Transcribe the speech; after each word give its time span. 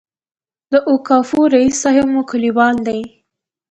د 0.71 0.73
اوقافو 0.89 1.39
رئیس 1.53 1.75
صاحب 1.83 2.05
مو 2.13 2.21
کلیوال 2.31 2.75
دی. 2.87 3.01